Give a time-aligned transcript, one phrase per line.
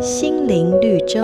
[0.00, 1.20] 心灵绿洲。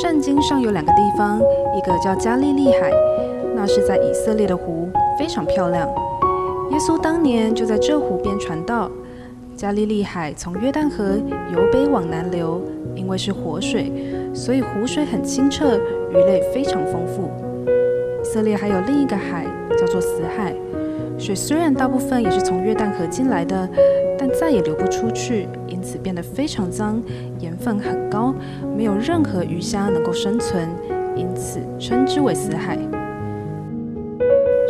[0.00, 1.40] 圣经上有两个地方，
[1.76, 2.90] 一个叫加利利海，
[3.54, 4.88] 那是在以色列的湖，
[5.18, 5.88] 非常漂亮。
[6.70, 8.90] 耶稣当年就在这湖边传道。
[9.54, 11.04] 加利利海从约旦河
[11.52, 12.60] 由北往南流，
[12.96, 13.92] 因为是活水，
[14.34, 15.78] 所以湖水很清澈，
[16.10, 17.30] 鱼类非常丰富。
[18.32, 19.44] 以色列还有另一个海，
[19.78, 20.54] 叫做死海，
[21.18, 23.68] 水虽然大部分也是从约旦河进来的，
[24.18, 26.98] 但再也流不出去，因此变得非常脏，
[27.40, 28.34] 盐分很高，
[28.74, 30.66] 没有任何鱼虾能够生存，
[31.14, 32.78] 因此称之为死海。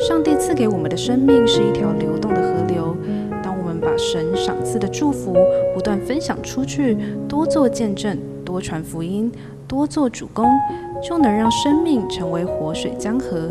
[0.09, 2.97] 上帝赐给我们的生命是一条流动的河流。
[3.45, 5.37] 当我们把神赏赐的祝福
[5.73, 6.99] 不断分享出去，
[7.29, 9.31] 多做见证，多传福音，
[9.69, 10.51] 多做主工，
[11.03, 13.51] 就能让生命成为活水江河。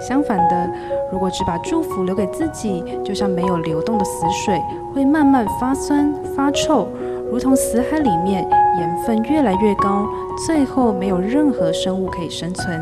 [0.00, 0.70] 相反的，
[1.12, 4.58] 如果只把祝福留给自己，就像没有流动的死水，
[4.94, 6.88] 会慢慢发酸发臭，
[7.30, 8.48] 如同死海里面
[8.78, 10.06] 盐分越来越高，
[10.46, 12.80] 最后没有任何生物可以生存。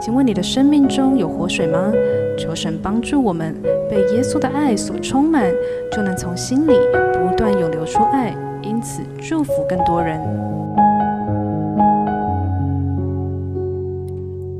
[0.00, 1.92] 请问你的生命中有活水吗？
[2.38, 3.54] 求神帮助我们
[3.90, 5.52] 被耶稣的爱所充满，
[5.92, 6.72] 就能从心里
[7.12, 10.18] 不断涌流出爱，因此祝福更多人。